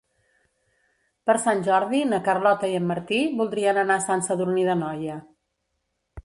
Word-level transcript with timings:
Per 1.29 1.35
Sant 1.43 1.61
Jordi 1.67 1.99
na 2.13 2.19
Carlota 2.29 2.71
i 2.71 2.79
en 2.79 2.87
Martí 2.93 3.21
voldrien 3.43 3.81
anar 3.83 3.99
a 4.01 4.05
Sant 4.07 4.25
Sadurní 4.29 4.65
d'Anoia. 4.71 5.21